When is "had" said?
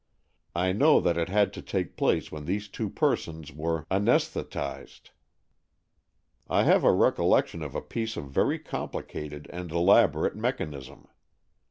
1.29-1.53